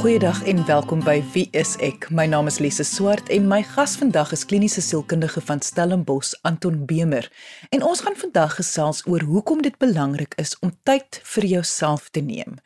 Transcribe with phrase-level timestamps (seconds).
[0.00, 2.06] Goeiedag en welkom by Wie is ek?
[2.08, 6.86] My naam is Lise Swart en my gas vandag is kliniese sielkundige van Stellenbosch, Anton
[6.88, 7.28] Bemer.
[7.68, 12.24] En ons gaan vandag gesels oor hoekom dit belangrik is om tyd vir jouself te
[12.24, 12.56] neem.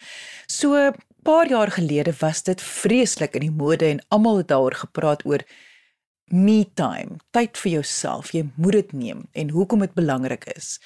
[0.46, 0.92] So
[1.26, 5.42] paar jaar gelede was dit vreeslik in die mode en almal het daaroor gepraat oor
[6.30, 8.30] me time, tyd vir jouself.
[8.30, 10.78] Jy moet dit neem en hoekom dit belangrik is.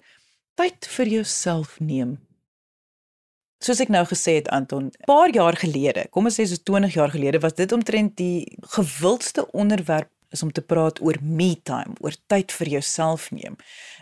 [0.55, 2.28] tyd vir jouself neem.
[3.59, 7.11] Soos ek nou gesê het Anton, paar jaar gelede, kom ons sê so 20 jaar
[7.11, 12.15] gelede, was dit omtrent die gewildste onderwerp is om te praat oor me time, oor
[12.31, 13.57] tyd vir jouself neem.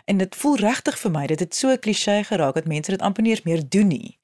[0.05, 3.01] En dit voel regtig vir my dat dit so 'n kliseë geraak dat mense dit
[3.01, 4.19] amper nie eens meer doen nie.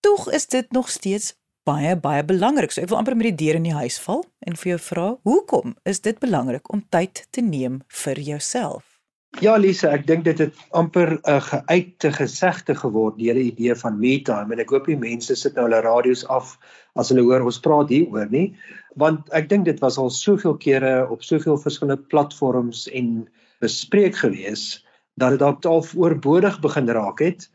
[0.00, 2.72] Tog is dit nog steeds baie baie belangrik.
[2.72, 5.16] So ek wil amper met die deur in die huis val en vir jou vra,
[5.22, 8.95] hoekom is dit belangrik om tyd te neem vir jouself?
[9.44, 13.98] Ja Lise, ek dink dit het amper 'n geuite gesegde geword die hele idee van
[14.00, 16.54] me time en ek hoop die mense sit nou hulle radio's af
[16.96, 18.54] as hulle hoor ons praat hieroor nie.
[18.96, 23.28] Want ek dink dit was al soveel kere op soveel verskillende platforms en
[23.60, 24.82] bespreek gewees
[25.20, 27.50] dat dit dalk al oorbodig begin raak het.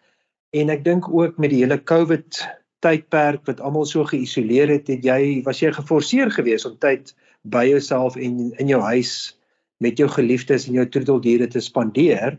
[0.53, 2.45] En ek dink ook met die hele COVID
[2.85, 7.65] tydperk wat almal so geïsoleer het, het jy was jy geforseer geweest om tyd by
[7.65, 9.33] jouself en in jou huis
[9.81, 12.37] met jou geliefdes en jou troeteldiere te spandeer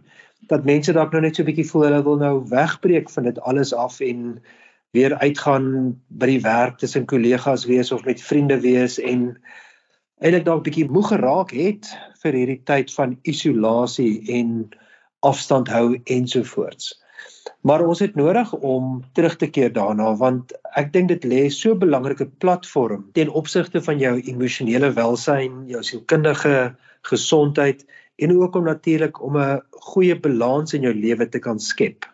[0.51, 3.41] dat mense dalk nou net so 'n bietjie voel hulle wil nou wegbreek van dit
[3.41, 4.43] alles af en
[4.93, 5.67] weer uitgaan
[6.09, 9.39] by die werk tussen kollegas wees of met vriende wees en
[10.21, 11.89] eintlik dalk bietjie moeg geraak het
[12.23, 14.69] vir hierdie tyd van isolasie en
[15.21, 17.02] afstand hou ensovoorts.
[17.62, 21.75] Maar ons het nodig om terug te keer daarna want ek dink dit lê so
[21.75, 27.84] 'n belangrike platform ten opsigte van jou emosionele welsyn, jou sielkundige gesondheid
[28.17, 32.11] en ook om natuurlik om 'n goeie balans in jou lewe te kan skep.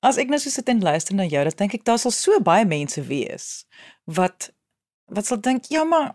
[0.00, 2.40] As ek nou so sit en luister na jou, dan dink ek daar sal so
[2.40, 3.66] baie mense wees
[4.04, 4.52] wat
[5.06, 6.14] wat sal dink, ja maar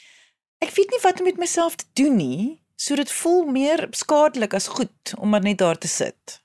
[0.64, 4.54] ek weet nie wat om met myself te doen nie, so dit voel meer skadelik
[4.54, 6.40] as goed om maar net daar te sit.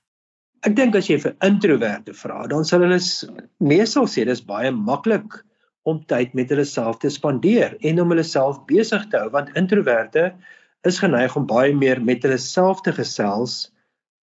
[0.66, 2.98] Ek dink as jy vir introverte vra, dan sal hulle
[3.62, 5.36] meestal sê dis baie maklik
[5.86, 9.52] om tyd met hulle self te spandeer en om hulle self besig te hou want
[9.60, 10.32] introverte
[10.90, 13.68] is geneig om baie meer met hulle self te gesels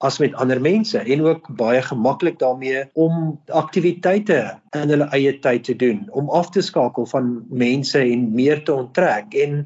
[0.03, 4.41] as met ander mense en ook baie gemaklik daarmee om aktiwiteite
[4.75, 8.75] in hulle eie tyd te doen om af te skakel van mense en meer te
[8.75, 9.31] onttrek.
[9.31, 9.61] En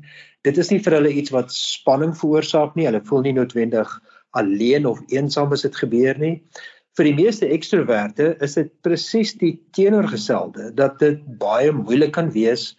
[0.46, 3.98] dit is nie vir hulle iets wat spanning veroorsaak nie hulle voel nie noodwendig
[4.32, 6.42] alleen of eensaam as dit gebeur nie
[6.98, 12.72] vir die meeste ekstroverte is dit presies die teenoorgestelde dat dit baie moeilik kan wees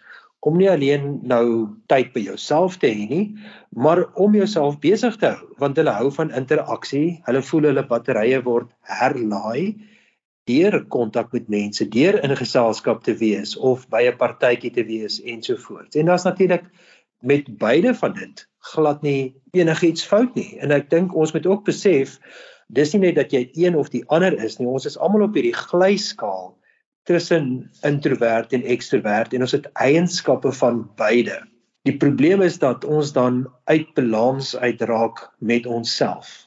[0.47, 1.43] om nie alleen nou
[1.91, 3.23] tyd by jouself te hê nie,
[3.75, 7.19] maar om jouself besig te hou, want hulle hou van interaksie.
[7.27, 9.75] Hulle voel hulle batterye word herlaai
[10.49, 14.83] deur kontak met mense, deur in 'n geselskap te wees of by 'n partytjie te
[14.83, 15.95] wees ensovoorts.
[15.95, 16.65] En daar's natuurlik
[17.21, 20.57] met beide van dit glad nie enigiets fout nie.
[20.63, 22.17] En ek dink ons moet ook besef
[22.69, 24.67] dis nie net dat jy een of die ander is nie.
[24.69, 26.51] Ons is almal op hierdie glyskaal
[27.09, 31.39] tussen introvert en ekstrovert en ons het eienskappe van beide.
[31.87, 36.45] Die probleem is dat ons dan uit balans uitraak met onsself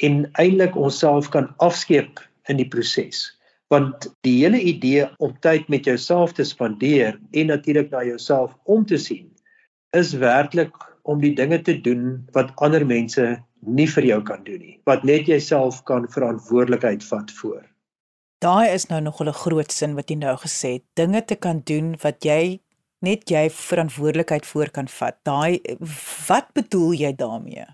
[0.00, 3.26] en eintlik onsself kan afskeep in die proses.
[3.68, 8.86] Want die hele idee om tyd met jouself te spandeer en natuurlik na jouself om
[8.86, 9.28] te sien
[9.92, 10.72] is werklik
[11.10, 13.26] om die dinge te doen wat ander mense
[13.66, 17.64] nie vir jou kan doen nie, wat net jouself kan verantwoordelikheid vat voor.
[18.40, 21.60] Daai is nou nog 'n groot sin wat jy nou gesê het, dinge te kan
[21.64, 22.60] doen wat jy
[23.00, 25.16] net jy verantwoordelikheid voor kan vat.
[25.24, 25.60] Daai
[26.28, 27.66] wat bedoel jy daarmee?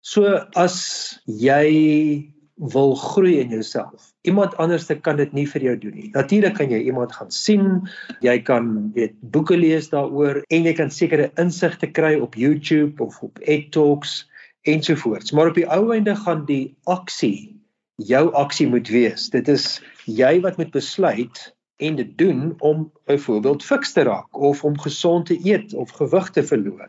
[0.00, 0.24] So
[0.56, 4.12] as jy wil groei in jouself.
[4.28, 6.10] Iemand anders kan dit nie vir jou doen nie.
[6.12, 7.88] Natuurlik kan jy iemand gaan sien,
[8.20, 13.22] jy kan weet boeke lees daaroor en jy kan sekere insigte kry op YouTube of
[13.24, 14.26] op EdTalks
[14.68, 15.32] ensovoorts.
[15.32, 17.56] Maar op die ou einde gaan die aksie
[17.96, 19.30] jou aksie moet wees.
[19.32, 21.40] Dit is jy wat moet besluit
[21.80, 26.30] en dit doen om byvoorbeeld fiks te raak of om gesond te eet of gewig
[26.30, 26.88] te verloor.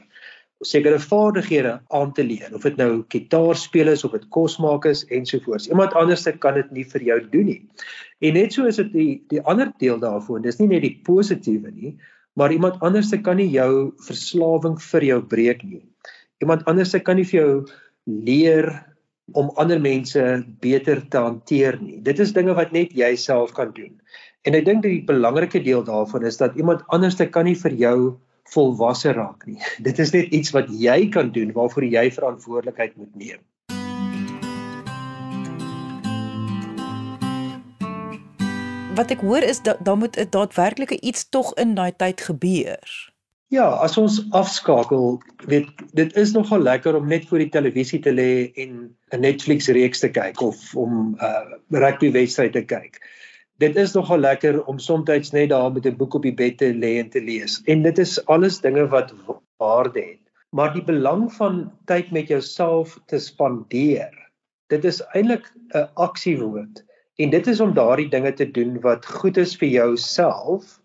[0.61, 4.85] Sekere vaardighede aan te leer, of dit nou gitaar speel is of dit kos maak
[4.85, 5.67] is ensovoorts.
[5.71, 7.61] Iemand anders kan dit nie vir jou doen nie.
[8.21, 10.43] En net so is dit die die ander deel daarvan.
[10.45, 11.95] Dis nie net die positiewe nie,
[12.37, 15.81] maar iemand anderste kan nie jou verslawing vir jou breek nie.
[16.41, 17.51] Iemand anderste kan nie vir jou
[18.05, 18.69] leer
[19.37, 20.21] om ander mense
[20.61, 21.99] beter te hanteer nie.
[22.03, 23.93] Dit is dinge wat net jy self kan doen.
[24.45, 27.97] En ek dink die belangrike deel daarvan is dat iemand anderste kan nie vir jou
[28.43, 29.59] volwasse raak nie.
[29.87, 33.39] Dit is net iets wat jy kan doen waarvoor jy verantwoordelikheid moet neem.
[38.95, 43.11] wat ek hoor is dat daar moet 'n daadwerklike iets tog in daai tyd gebeur.
[43.47, 48.13] Ja, as ons afskakel, weet dit is nogal lekker om net voor die televisie te
[48.13, 53.01] lê en 'n Netflix reeks te kyk of om 'n uh, rugby wedstryd te kyk.
[53.61, 56.73] Dit is nogal lekker om soms net daar met 'n boek op die bed te
[56.73, 57.61] lê en te lees.
[57.65, 59.13] En dit is alles dinge wat
[59.57, 60.23] waarde het.
[60.49, 64.09] Maar die belang van tyd met jouself te spandeer,
[64.67, 66.83] dit is eintlik 'n aksiewoord.
[67.15, 70.81] En dit is om daardie dinge te doen wat goed is vir jouself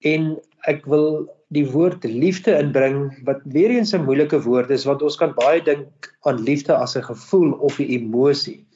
[0.00, 5.02] en ek wil die woord liefde inbring wat weer eens 'n moeilike woord is want
[5.02, 8.66] ons kan baie dink aan liefde as 'n gevoel of 'n emosie.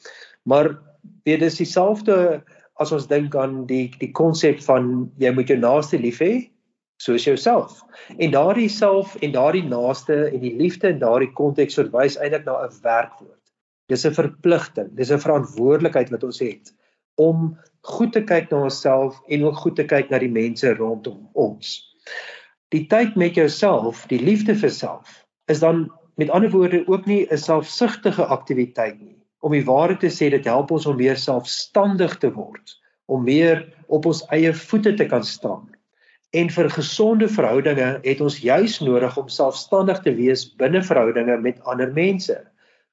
[0.42, 0.78] Maar
[1.24, 2.42] weet dis dieselfde
[2.78, 6.48] as ons dink aan die die konsep van jy moet jou naaste lief hê
[7.02, 7.82] soos jouself.
[8.18, 12.64] En daardie self en daardie naaste en die liefde in daardie konteks verwys eintlik na
[12.64, 13.44] 'n werkwoord.
[13.88, 16.74] Dis 'n verpligting, dis 'n verantwoordelikheid wat ons het
[17.18, 21.28] om goed te kyk na onsself en ook goed te kyk na die mense rondom
[21.34, 21.82] ons.
[22.74, 25.88] Die tyd met jouself, die liefde vir self, is dan
[26.20, 29.17] met ander woorde ook nie 'n selfsugtige aktiwiteit nie.
[29.48, 32.74] Om die waarheid te sê, dit help ons om meer selfstandig te word,
[33.08, 35.64] om meer op ons eie voete te kan staan.
[36.36, 41.64] En vir gesonde verhoudinge het ons juis nodig om selfstandig te wees binne verhoudinge met
[41.64, 42.36] ander mense.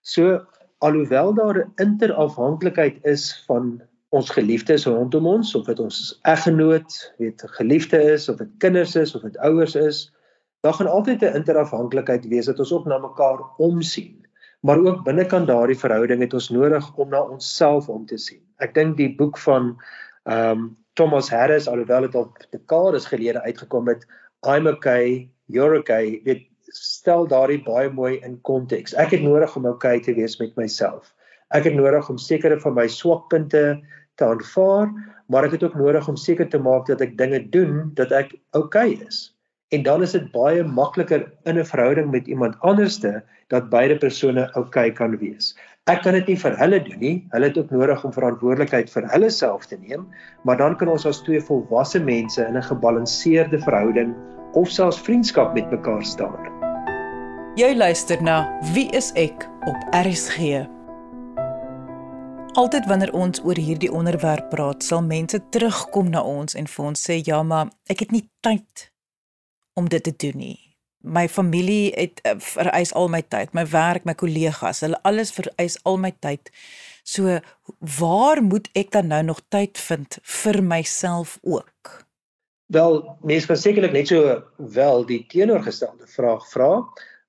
[0.08, 0.40] So
[0.80, 3.82] alhoewel daar 'n interafhanklikheid is van
[4.16, 9.16] ons geliefdes rondom ons of dit ons eggenoot, weet geliefde is of dit kinders is
[9.16, 10.14] of dit ouers is,
[10.64, 14.25] daar gaan altyd 'n interafhanklikheid wees dat ons ook na mekaar omsien.
[14.62, 18.42] Maar ook binnekant daardie verhouding het ons nodig om na onsself om te sien.
[18.64, 19.76] Ek dink die boek van
[20.24, 24.06] ehm um, Thomas Harris alhoewel dit al dekades gelede uitgekom het,
[24.48, 28.96] I'm okay, you're okay, dit stel daardie baie mooi in konteks.
[28.96, 31.12] Ek het nodig om okay te wees met myself.
[31.52, 33.64] Ek het nodig om sekere van my swakpunte
[34.16, 34.88] te aanvaar,
[35.28, 38.32] maar ek het ook nodig om seker te maak dat ek dinge doen dat ek
[38.56, 39.35] okay is.
[39.74, 44.54] En dan is dit baie makliker in 'n verhouding met iemand anderste dat beide persone
[44.54, 45.58] oukei okay kan wees.
[45.86, 47.28] Ek kan dit nie vir hulle doen nie.
[47.30, 50.08] Hulle het ook nodig om verantwoordelikheid vir hulle self te neem,
[50.44, 54.16] maar dan kan ons as twee volwasse mense in 'n gebalanseerde verhouding
[54.54, 56.50] of selfs vriendskap met mekaar staan.
[57.56, 60.66] Jy luister na Wie is ek op RSG.
[62.54, 67.10] Altyd wanneer ons oor hierdie onderwerp praat, sal mense terugkom na ons en vir ons
[67.10, 68.95] sê ja, maar ek het nie tyd
[69.76, 70.60] om dit te doen nie.
[71.06, 75.78] My familie het uh, vereis al my tyd, my werk, my kollegas, hulle alles vereis
[75.86, 76.50] al my tyd.
[77.06, 77.38] So
[78.00, 81.94] waar moet ek dan nou nog tyd vind vir myself ook?
[82.74, 86.72] Wel, mense kan sekerlik net so wel die teenoorgestelde vraag vra.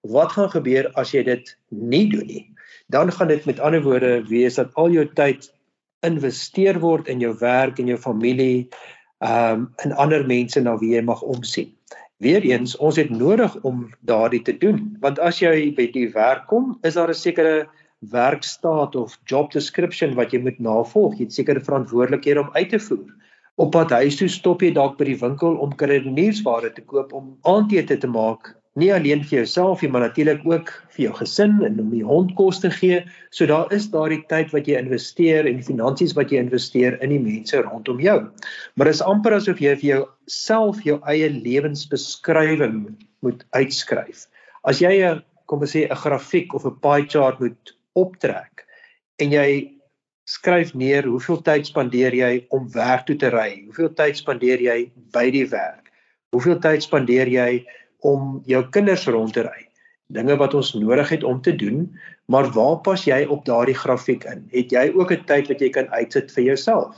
[0.01, 2.45] Wat gaan gebeur as jy dit nie doen nie?
[2.87, 5.55] dan gaan dit met ander woorde wees dat al jou tyd
[6.01, 8.69] investeer word in jou werk en jou familie,
[9.19, 11.76] ehm um, in ander mense na wie jy mag omsien.
[12.25, 16.79] Weereens, ons het nodig om daardie te doen, want as jy by die werk kom,
[16.83, 17.69] is daar 'n sekere
[18.13, 21.19] werkstaat of job description wat jy moet navolg.
[21.19, 23.13] Jy het sekere verantwoordelikhede om uit te voer.
[23.57, 27.37] Op pad huis toe stop jy dalk by die winkel om kruideniersware te koop om
[27.43, 31.79] aandete te maak nie alleen vir jouself nie, maar natuurlik ook vir jou gesin en
[31.81, 33.01] om die hond kos te gee.
[33.33, 37.23] So daar is daardie tyd wat jy investeer en finansies wat jy investeer in die
[37.23, 38.19] mense rondom jou.
[38.77, 42.83] Maar dit is amper asof jy vir jouself jou eie lewensbeskrywing
[43.25, 44.27] moet uitskryf.
[44.65, 48.67] As jy 'n kom ons sê 'n grafiek of 'n pie chart moet optrek
[49.19, 49.73] en jy
[50.27, 53.65] skryf neer hoeveel tyd spandeer jy om werk toe te ry?
[53.67, 55.93] Hoeveel tyd spandeer jy by die werk?
[56.35, 57.65] Hoeveel tyd spandeer jy
[58.01, 59.67] om jou kinders rond te ry.
[60.13, 61.87] Dinge wat ons nodig het om te doen,
[62.31, 64.45] maar waar pas jy op daardie grafiek in?
[64.53, 66.95] Het jy ook 'n tyd wat jy kan uitsit vir jouself?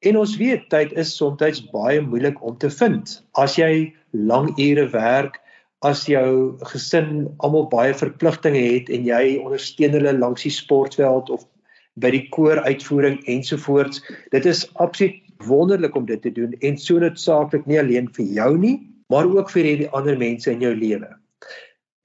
[0.00, 3.22] En ons weet tyd is soms baie moeilik om te vind.
[3.34, 5.40] As jy lang ure werk,
[5.86, 11.46] as jou gesin almal baie verpligtinge het en jy ondersteun hulle langs die sportveld of
[12.02, 16.98] by die koor uitvoering ensovoorts, dit is absoluut wonderlik om dit te doen en so
[16.98, 18.76] noodsaaklik nie alleen vir jou nie,
[19.12, 21.08] maar ook vir hierdie ander mense in jou lewe.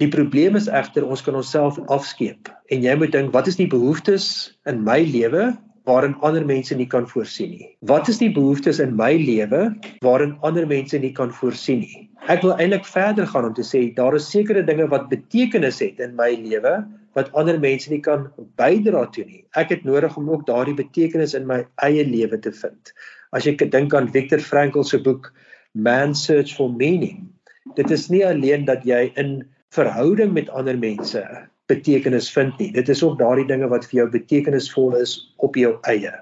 [0.02, 3.70] Die probleem is egter ons kan onsself afskeep en jy moet dink wat is die
[3.70, 4.26] behoeftes
[4.70, 5.52] in my lewe
[5.88, 7.70] waarin ander mense nie kan voorsien nie?
[7.88, 9.66] Wat is die behoeftes in my lewe
[10.06, 12.04] waarin ander mense nie kan voorsien nie?
[12.32, 16.00] Ek wil eintlik verder gaan om te sê daar is sekere dinge wat betekenis het
[16.04, 16.78] in my lewe
[17.18, 19.44] wat ander mense nie kan bydra toe nie.
[19.60, 22.94] Ek het nodig om ook daardie betekenis in my eie lewe te vind.
[23.36, 25.34] As jy dink aan Viktor Frankl se boek
[25.76, 27.34] Man's Search for Meaning,
[27.74, 29.40] dit is nie alleen dat jy in
[29.74, 31.24] verhouding met ander mense
[31.66, 32.70] betekenis vind nie.
[32.76, 36.14] Dit is ook daardie dinge wat vir jou betekenisvol is op jou eie.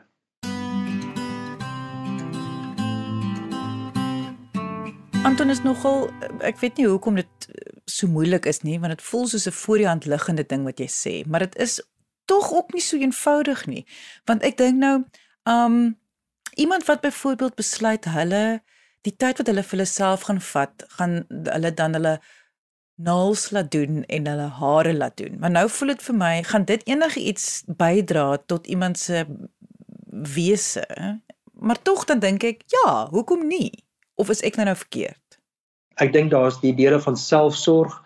[5.27, 6.07] Anton is nogal
[6.47, 7.51] ek weet nie hoekom dit
[7.91, 10.79] so moeilik is nie want dit voel soos 'n voor die hand liggende ding wat
[10.79, 11.81] jy sê, maar dit is
[12.25, 13.85] tog ook nie so eenvoudig nie.
[14.25, 15.03] Want ek dink nou,
[15.43, 15.99] um
[16.55, 18.61] iemand wat byvoorbeeld besluit hulle
[19.07, 22.19] die tyd wat hulle vir hulle self gaan vat, gaan hulle dan hulle
[23.01, 25.39] naels laat doen en hulle hare laat doen.
[25.41, 29.25] Maar nou voel dit vir my, gaan dit enige iets bydra tot iemand se
[30.35, 30.85] wese?
[31.53, 33.71] Maar tog dan dink ek, ja, hoekom nie?
[34.21, 35.39] Of is ek nou nou verkeerd?
[36.01, 37.97] Ek dink daar's die dele van selfsorg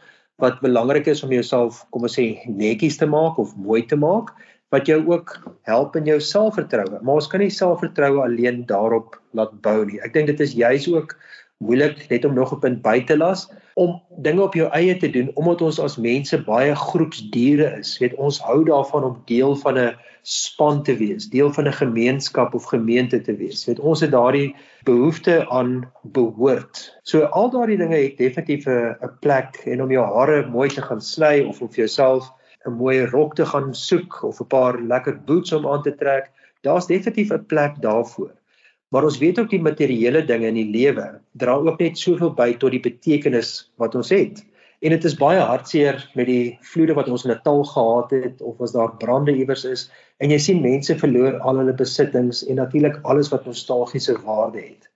[0.44, 4.34] wat belangrik is om jouself, kom ons sê, netjies te maak of mooi te maak
[4.76, 5.38] wat jou ook
[5.70, 7.00] help in jou selfvertroue.
[7.02, 10.02] Maar ons kan nie selfvertroue alleen daarop laat bou nie.
[10.04, 11.16] Ek dink dit is juis ook
[11.64, 15.80] moeilik net om nog 'n buitelas om dinge op jou eie te doen omdat ons
[15.80, 17.98] as mense baie groepsdiere is.
[18.00, 22.54] Weet ons hou daarvan om deel van 'n span te wees, deel van 'n gemeenskap
[22.54, 23.66] of gemeente te wees.
[23.66, 27.00] Weet ons het daardie behoefte aan behoort.
[27.04, 31.02] So al daardie dinge het definitief 'n plek en om jou hare mooi te gaan
[31.02, 32.32] sny of om vir jouself
[32.66, 36.32] 'n mooi rok te gaan soek of 'n paar lekker boots om aan te trek,
[36.62, 38.34] daar's definitief 'n plek daarvoor.
[38.92, 42.54] Maar ons weet ook die materiële dinge in die lewe dra ook net soveel by
[42.54, 44.44] tot die betekenis wat ons het.
[44.82, 48.62] En dit is baie hartseer met die vloede wat ons in Natal gehad het of
[48.62, 53.00] as daar brande iewers is en jy sien mense verloor al hulle besittings en natuurlik
[53.04, 54.90] alles wat nostalgiese waarde het.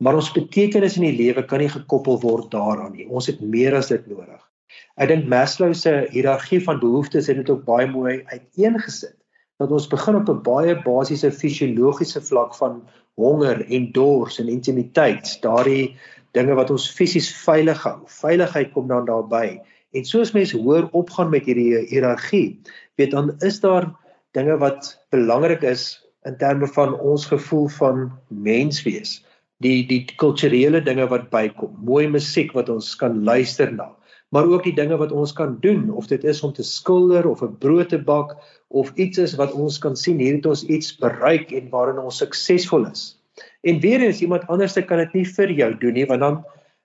[0.00, 3.06] Maar ons betekenis in die lewe kan nie gekoppel word daaraan nie.
[3.08, 4.49] Ons het meer as dit nodig.
[4.96, 9.16] Ek dink Maslow se hiërargie van behoeftes het dit ook baie mooi uiteengesit
[9.60, 12.80] dat ons begin op 'n baie basiese fisiologiese vlak van
[13.20, 15.96] honger en dors en intimiteit, daardie
[16.32, 17.98] dinge wat ons fisies veilig hou.
[18.06, 19.60] Veiligheid kom dan daarbey.
[19.92, 22.60] En soos mense hoor opgaan met hierdie hiërargie,
[22.96, 23.90] weet dan is daar
[24.32, 25.98] dinge wat belangrik is
[26.28, 29.20] in terme van ons gevoel van menswees.
[29.60, 33.90] Die die kulturele dinge wat bykom, mooi musiek wat ons kan luister na,
[34.30, 37.42] maar ook die dinge wat ons kan doen of dit is om te skilder of
[37.42, 38.36] 'n brood te bak
[38.68, 42.16] of iets is wat ons kan sien hier het ons iets bereik en waarin ons
[42.22, 43.18] suksesvol is.
[43.62, 46.44] En weer eens iemand anders se kan dit nie vir jou doen nie want dan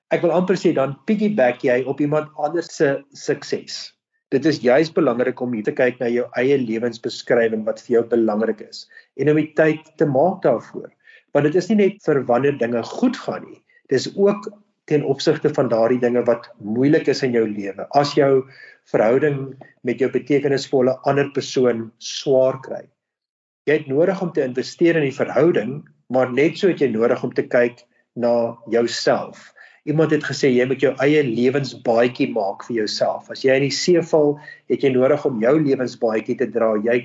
[0.10, 3.94] ek wil amper sê dan piggyback jy op iemand anders se sukses.
[4.30, 8.04] Dit is juis belangrik om hier te kyk na jou eie lewensbeskrywing wat vir jou
[8.10, 10.90] belangrik is en om die tyd te maak daarvoor.
[11.34, 13.62] Want dit is nie net vir wanneer dinge goed gaan nie.
[13.90, 14.50] Dis ook
[14.90, 17.88] ten opsigte van daardie dinge wat moeilik is in jou lewe.
[17.98, 18.46] As jou
[18.92, 19.56] verhouding
[19.88, 22.84] met jou betekenisvolle ander persoon swaar kry.
[23.66, 25.80] Jy het nodig om te investeer in die verhouding,
[26.14, 27.82] maar net so het jy nodig om te kyk
[28.14, 29.52] na jouself.
[29.90, 33.30] Iemand het gesê jy moet jou eie lewensbaadjie maak vir jouself.
[33.34, 34.36] As jy in die see val,
[34.70, 36.72] het jy nodig om jou lewensbaadjie te dra.
[36.86, 37.04] Jy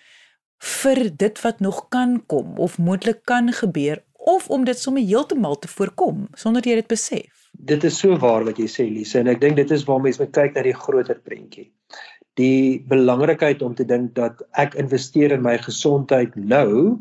[0.58, 5.60] vir dit wat nog kan kom of moontlik kan gebeur of om dit sommer heeltemal
[5.60, 7.48] te voorkom sonder jy dit besef.
[7.52, 10.22] Dit is so waar wat jy sê Lise en ek dink dit is waar mense
[10.22, 11.70] moet kyk na die groter prentjie.
[12.38, 17.00] Die belangrikheid om te dink dat ek investeer in my gesondheid nou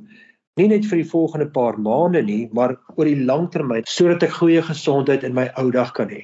[0.57, 4.63] nie net vir die volgende paar maande nie, maar oor die langtermyn sodat ek goeie
[4.65, 6.23] gesondheid in my ou dag kan hê.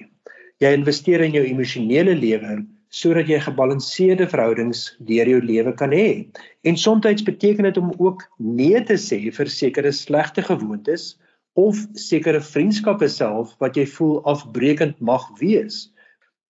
[0.63, 2.61] Jy investeer in jou emosionele lewe
[2.95, 6.29] sodat jy gebalanseerde verhoudings deur jou lewe kan hê.
[6.63, 11.17] En soms beteken dit om ook nee te sê vir sekere slegte gewoontes
[11.59, 15.89] of sekere vriendskappe self wat jy voel afbreekend mag wees.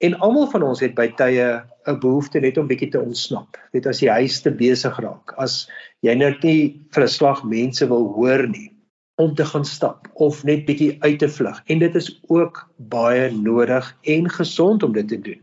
[0.03, 3.57] En almal van ons het by tye 'n behoefte net om bietjie te ontsnap.
[3.73, 5.69] Net as jy huis te besig raak, as
[6.03, 8.72] jy net nie vir 'n slag mense wil hoor nie
[9.15, 11.63] om te gaan stap of net bietjie uit te vlug.
[11.67, 15.41] En dit is ook baie nodig en gesond om dit te doen.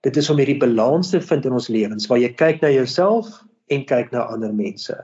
[0.00, 3.42] Dit is om hierdie balans te vind in ons lewens waar jy kyk na jouself
[3.68, 4.96] en kyk na ander mense.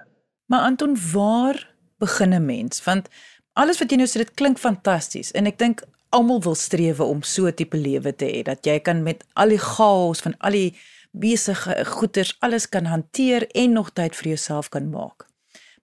[0.47, 2.85] Maar Anton, waar begin 'n mens?
[2.85, 3.09] Want
[3.53, 7.23] alles wat jy nou sê dit klink fantasties en ek dink almal wil streef om
[7.23, 10.51] so 'n tipe lewe te hê dat jy kan met al die chaos van al
[10.51, 10.75] die
[11.11, 15.26] besige goeders alles kan hanteer en nog tyd vir jouself kan maak.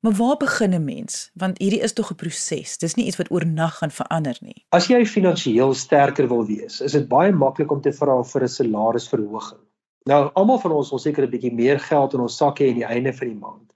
[0.04, 1.32] Maar waar begin 'n mens?
[1.34, 2.78] Want hierdie is tog 'n proses.
[2.78, 4.66] Dis nie iets wat oornag gaan verander nie.
[4.70, 8.48] As jy finansiëel sterker wil wees, is dit baie maklik om te vra vir 'n
[8.48, 9.60] salarisverhoging.
[10.04, 12.82] Nou, almal van ons wil seker 'n bietjie meer geld in ons sak hê aan
[12.82, 13.74] die einde van die maand.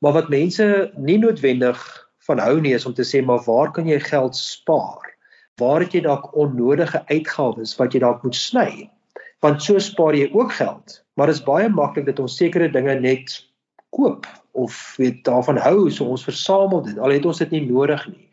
[0.00, 3.86] Maar wat mense nie noodwendig van hou nie is om te sê maar waar kan
[3.86, 5.16] jy geld spaar?
[5.56, 8.90] Waar het jy dalk onnodige uitgawes wat jy dalk moet sny?
[9.40, 11.04] Want so spaar jy ook geld.
[11.14, 13.46] Maar dit is baie maklik dat ons sekere dinge net
[13.90, 18.06] koop of weet daarvan hou so ons versamel dit al het ons dit nie nodig
[18.08, 18.26] nie.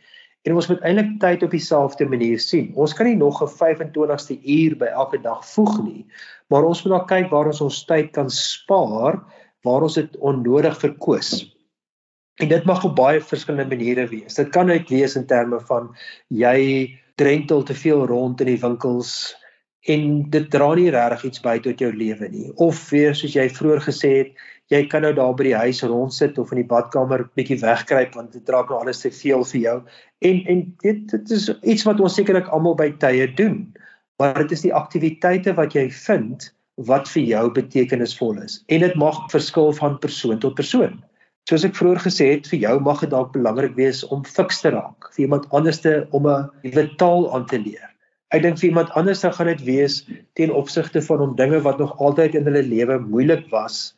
[0.47, 2.69] En ons moet eintlik tyd op dieselfde manier sien.
[2.75, 6.05] Ons kan nie nog 'n 25ste uur by elke dag voeg nie,
[6.47, 9.23] maar ons moet dan kyk waar ons ons tyd kan spaar
[9.63, 11.57] waar ons dit onnodig verkoos.
[12.37, 14.35] En dit mag op baie verskillende maniere wees.
[14.37, 15.89] Dit kan uit wees in terme van
[16.29, 19.35] jy drentel te veel rond in die winkels
[19.87, 22.51] en dit dra nie regtig iets by tot jou lewe nie.
[22.61, 26.37] Of weer soos jy vroeër gesê het, jy kan nou daar by die huis rondsit
[26.41, 29.77] of in die badkamer bietjie wegkruip want dit raak nou alles te veel vir jou.
[30.27, 33.65] En en dit dit is iets wat ons sekerlik almal by tye doen.
[34.19, 36.49] Maar dit is die aktiwiteite wat jy vind
[36.89, 38.61] wat vir jou betekenisvol is.
[38.67, 40.99] En dit mag verskil van persoon tot persoon.
[41.49, 44.73] Soos ek vroeër gesê het, vir jou mag dit dalk belangrik wees om fiks te
[44.75, 47.87] raak, vir iemand anders te om 'n nuwe taal aan te leer.
[48.35, 50.03] Ek dink vir iemand anders dan gaan dit wees
[50.35, 53.96] ten opsigte van om dinge wat nog altyd in hulle lewe moeilik was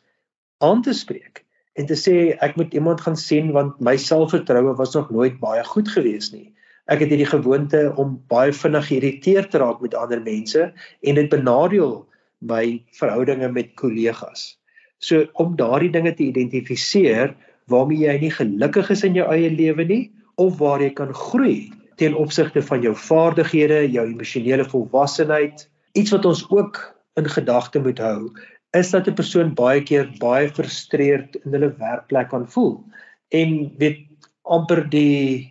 [0.60, 1.44] aan te spreek
[1.78, 5.62] en te sê ek moet iemand gaan sien want my selfvertroue was nog nooit baie
[5.64, 6.50] goed gewees nie.
[6.90, 11.28] Ek het hierdie gewoonte om baie vinnig geïrriteerd te raak met ander mense en dit
[11.32, 12.00] benadeel
[12.40, 12.64] my
[12.98, 14.56] verhoudinge met kollegas.
[14.98, 17.36] So om daardie dinge te identifiseer
[17.70, 20.02] waarmee jy nie gelukkig is in jou eie lewe nie
[20.40, 21.70] of waar jy kan groei
[22.00, 25.66] ten opsigte van jou vaardighede, jou emosionele volwassenheid.
[25.92, 26.80] Iets wat ons ook
[27.20, 28.30] in gedagte moet hou,
[28.76, 32.84] is dat 'n persoon baie keer baie frustreerd in hulle werkplek kan voel
[33.28, 34.06] en weet
[34.42, 35.50] amper die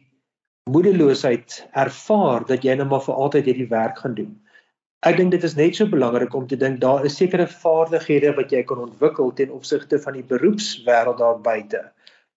[0.69, 4.33] moedeloosheid ervaar dat jy nou maar vir altyd hierdie werk gaan doen.
[5.07, 8.51] Ek dink dit is net so belangrik om te dink daar is sekere vaardighede wat
[8.51, 11.85] jy kan ontwikkel ten opsigte van die beroepswêreld daar buite.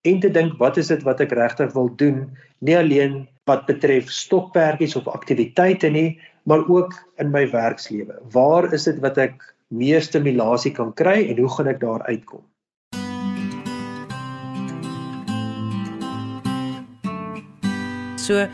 [0.06, 4.10] En te dink wat is dit wat ek regtig wil doen, nie alleen wat betref
[4.10, 8.18] stokperdjies of aktiwiteite nie, maar ook in my werkslewe.
[8.34, 9.42] Waar is dit wat ek
[9.72, 12.44] meer stimulasie kan kry en hoe gaan ek daar uitkom?
[18.22, 18.46] So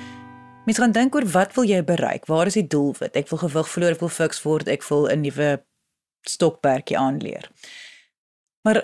[0.69, 2.27] Mens gaan dink oor wat wil jy bereik?
[2.29, 3.15] Waar is die doelwit?
[3.17, 5.47] Ek wil gewig verloor, ek wil fiks word, ek wil 'n nuwe
[6.29, 7.49] stokperdjie aanleer.
[8.69, 8.83] Maar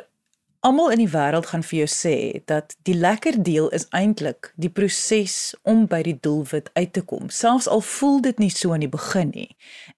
[0.64, 2.16] almal in die wêreld gaan vir jou sê
[2.48, 7.29] dat die lekker deel is eintlik die proses om by die doelwit uit te kom.
[7.29, 9.50] Selfs al voel dit nie so aan die begin nie.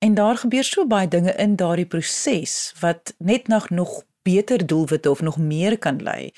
[0.03, 5.11] En daar gebeur so baie dinge in daardie proses wat net nog nog beter doelwitte
[5.11, 6.33] of nog meer kan lei.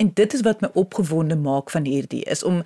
[0.00, 2.62] En dit is wat my opgewonde maak van hierdie is om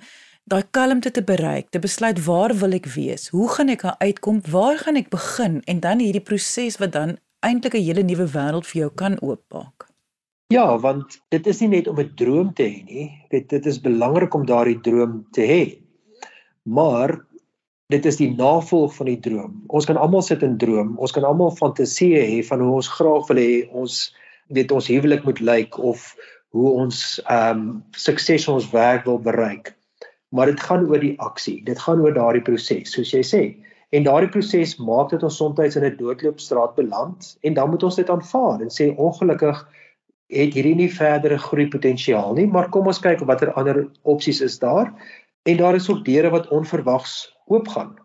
[0.47, 3.27] daai kalmte te bereik, te besluit waar wil ek wees?
[3.35, 4.41] Hoe gaan ek daar uitkom?
[4.47, 5.59] Waar gaan ek begin?
[5.67, 9.90] En dan hierdie proses wat dan eintlik 'n hele nuwe wêreld vir jou kan oopmaak.
[10.51, 13.07] Ja, want dit is nie net om 'n droom te hê nie.
[13.29, 15.63] Dit dit is belangrik om daardie droom te hê.
[16.63, 17.19] Maar
[17.89, 19.63] dit is die navolg van die droom.
[19.67, 20.97] Ons kan almal sit en droom.
[20.97, 24.15] Ons kan almal fantasieë hê van hoe ons graag wil hê ons
[24.47, 26.15] weet ons huwelik moet lyk of
[26.51, 29.75] hoe ons ehm um, sukses in ons werk wil bereik
[30.31, 31.59] maar dit gaan oor die aksie.
[31.67, 33.41] Dit gaan oor daardie proses, soos jy sê.
[33.91, 37.95] En daardie proses maak dit ons soms in 'n doodloopstraat beland en dan moet ons
[37.95, 39.67] dit aanvaar en sê ongelukkig
[40.31, 44.57] het hierdie nie verdere groei potensiaal nie, maar kom ons kyk watter ander opsies is
[44.59, 44.91] daar.
[45.43, 47.95] En daar is ook deure wat onverwags oopgaan.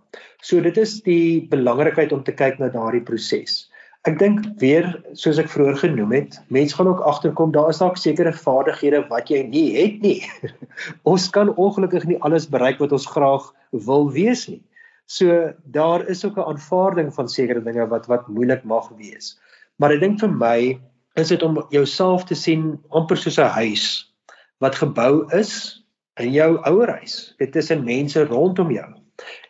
[0.42, 3.66] So dit is die belangrikheid om te kyk na daardie proses.
[4.06, 4.86] Ek dink weer
[5.18, 9.32] soos ek vroeër genoem het, mense gaan ook agterkom daar is dalk sekere vaardighede wat
[9.32, 10.20] jy nie het nie.
[11.10, 13.50] ons kan ongelukkig nie alles bereik wat ons graag
[13.88, 14.62] wil wees nie.
[15.10, 19.38] So daar is ook 'n aanvaarding van sekere dinge wat wat moeilik mag wees.
[19.78, 20.78] Maar ek dink vir my
[21.16, 23.84] is dit om jouself te sien amper soos 'n huis
[24.60, 25.82] wat gebou is
[26.20, 27.34] in jou ouerhuis.
[27.38, 28.88] Dit is in mense rondom jou.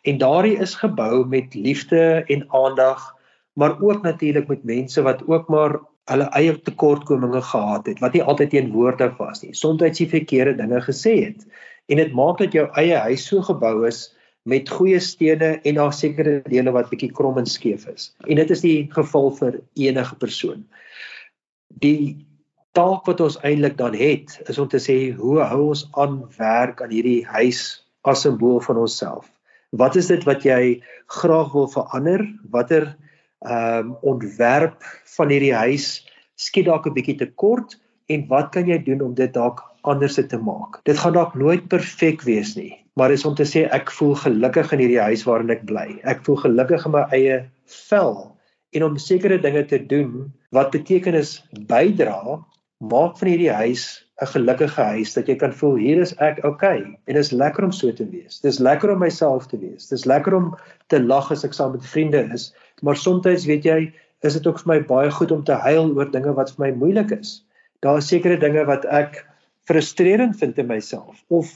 [0.03, 3.15] En daardie is gebou met liefde en aandag,
[3.53, 8.23] maar ook natuurlik met mense wat ook maar hulle eie tekortkominge gehad het, wat nie
[8.23, 9.55] altyd teenwoordig was nie.
[9.55, 11.47] Soms het jy verkeerde dinge gesê het.
[11.91, 14.13] En dit maak dat jou eie huis so gebou is
[14.47, 18.13] met goeie stene en daar sekere dele wat bietjie krom en skeef is.
[18.31, 20.63] En dit is die geval vir enige persoon.
[21.83, 22.27] Die
[22.77, 26.83] taak wat ons eintlik dan het, is om te sê hoe hou ons aan werk
[26.85, 29.27] aan hierdie huis as 'n simbool van onsself.
[29.71, 32.23] Wat is dit wat jy graag wil verander?
[32.51, 32.97] Watter
[33.45, 34.85] ehm um, ontwerp
[35.17, 37.77] van hierdie huis skiet dalk 'n bietjie te kort
[38.09, 40.81] en wat kan jy doen om dit dalk anders te maak?
[40.85, 44.73] Dit gaan dalk nooit perfek wees nie, maar is om te sê ek voel gelukkig
[44.73, 46.01] in hierdie huis waarin ek bly.
[46.05, 47.45] Ek voel gelukkig in my eie
[47.89, 48.36] vel
[48.77, 51.39] en om sekere dinge te doen wat beteken is
[51.71, 52.21] bydra
[52.85, 53.87] maak van hierdie huis
[54.21, 57.65] 'n gelukkige huis dat jy kan voel hier is ek okay en dit is lekker
[57.65, 58.41] om so te wees.
[58.41, 59.89] Dis lekker om myself te wees.
[59.89, 60.55] Dis lekker om
[60.89, 63.93] te lag as ek saam met vriende is, maar soms weet jy,
[64.25, 66.71] is dit ook vir my baie goed om te huil oor dinge wat vir my
[66.77, 67.45] moeilik is.
[67.85, 69.27] Daar is sekere dinge wat ek
[69.69, 71.53] frustrerend vind in myself of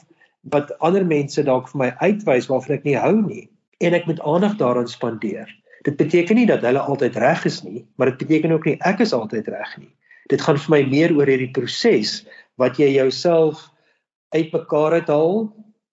[0.52, 3.48] wat ander mense dalk vir my uitwys waarvan ek nie hou nie
[3.80, 5.48] en ek moet aandag daaraan spandeer.
[5.86, 9.00] Dit beteken nie dat hulle altyd reg is nie, maar dit beteken ook nie ek
[9.00, 9.90] is altyd reg nie.
[10.28, 12.20] Dit gaan vir my meer oor hierdie proses
[12.60, 13.64] wat jy jouself
[14.36, 15.48] uitmekaar uithaal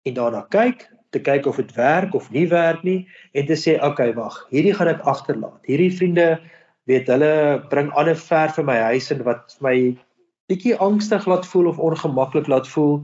[0.07, 2.99] en daarna kyk, te kyk of dit werk of nie werk nie
[3.33, 5.61] en te sê okay, wag, hierdie gaan ek agterlaat.
[5.69, 6.27] Hierdie vriende
[6.91, 7.31] weet hulle
[7.71, 9.75] bring ander ver vir my huis en wat my
[10.51, 13.01] bietjie angstig laat voel of ongemaklik laat voel.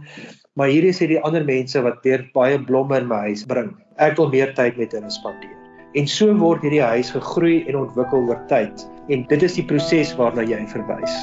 [0.60, 3.74] Maar hier is hierdie ander mense wat weer baie blomme in my huis bring.
[3.98, 5.63] Ek wil meer tyd met hulle spandeer.
[5.94, 8.82] En so word hierdie huis gegroei en ontwikkel oor tyd.
[9.14, 11.18] En dit is die proses waarna jy verwys.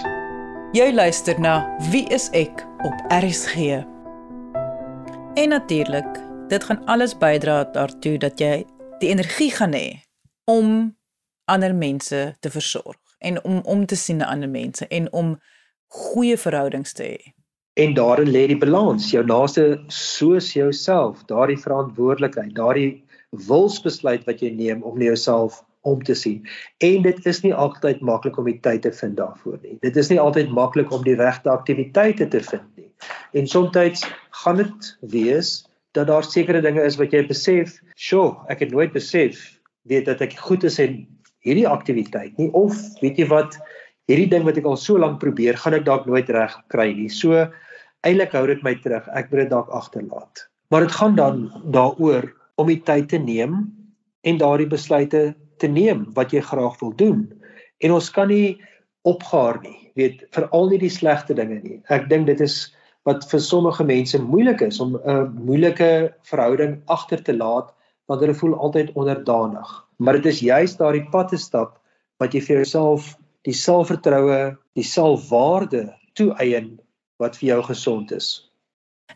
[0.78, 3.80] Jy luister na Wie is ek op RSG.
[5.42, 6.06] En natuurlik,
[6.54, 8.62] dit gaan alles bydra daartoe dat jy
[9.02, 10.04] die energie gaan hê
[10.46, 10.94] om
[11.50, 15.34] ander mense te versorg en om om te sien na ander mense en om
[15.98, 17.34] goeie verhoudings te hê.
[17.74, 23.00] En daarin lê die balans, jou naaste soos jouself, daardie verantwoordelikheid, daardie
[23.30, 26.44] wilsbesluit wat jy neem om na jouself om te sien.
[26.84, 29.78] En dit is nie altyd maklik om die tyd te vind daarvoor nie.
[29.84, 32.90] Dit is nie altyd maklik om die regte aktiwiteite te vind nie.
[33.32, 34.04] En soms
[34.42, 35.64] gaan dit wees
[35.96, 40.20] dat daar sekere dinge is wat jy besef, "Sjoe, ek het nooit besef weet dat
[40.20, 41.06] ek goed is in
[41.40, 43.58] hierdie aktiwiteit nie." Of weet jy wat,
[44.06, 47.08] hierdie ding wat ek al so lank probeer, gaan ek dalk nooit reg kry nie.
[47.08, 47.48] So
[48.02, 49.08] eintlik hou dit my terug.
[49.08, 50.48] Ek moet dit dalk agterlaat.
[50.70, 53.62] Maar dit gaan dan daaroor om die tyd te neem
[54.26, 57.24] en daardie besluite te neem wat jy graag wil doen.
[57.80, 58.60] En ons kan nie
[59.08, 61.78] opgaar nie, weet veral nie die slegte dinge nie.
[61.88, 62.68] Ek dink dit is
[63.08, 67.72] wat vir sommige mense moeilik is om 'n moeilike verhouding agter te laat
[68.08, 69.68] want hulle voel altyd onderdanig.
[69.98, 71.78] Maar dit is juist daardie pad te stap
[72.18, 76.80] wat jy vir jouself die selfvertroue, die selfwaarde toeëien
[77.18, 78.49] wat vir jou gesond is.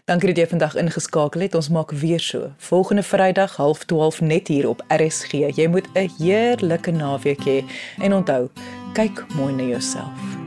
[0.05, 1.55] Dankie dat jy vandag ingeskakel het.
[1.55, 2.53] Ons maak weer so.
[2.57, 5.31] Volgende Vrydag 12:30 net hier op RSG.
[5.31, 7.63] Jy moet 'n heerlike naweek hê
[7.97, 8.49] en onthou,
[8.93, 10.40] kyk mooi na jouself.